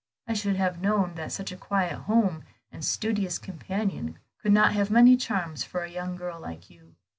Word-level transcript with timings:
I 0.27 0.33
should 0.33 0.55
have 0.55 0.81
known 0.81 1.13
that 1.13 1.31
such 1.31 1.51
a 1.51 1.55
quiet 1.55 1.95
home 1.95 2.43
and 2.71 2.83
studious 2.83 3.37
companion 3.37 4.17
could 4.41 4.51
not 4.51 4.73
have 4.73 4.89
many 4.89 5.15
charms 5.15 5.63
for 5.63 5.83
a 5.83 5.91
young 5.91 6.15
girl 6.15 6.39
like 6.39 6.71
you. 6.71 6.95